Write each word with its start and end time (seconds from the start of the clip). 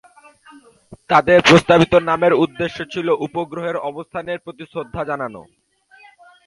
তাদের 1.09 1.39
প্রস্তাবিত 1.41 1.93
নামের 2.09 2.33
উদ্দেশ্য 2.43 2.77
ছিল 2.93 3.07
"উপগ্রহের 3.27 3.77
অবস্থানের 3.89 4.37
প্রতি 4.39 4.63
শ্রদ্ধা 4.71 5.01
জানানো"। 5.05 5.41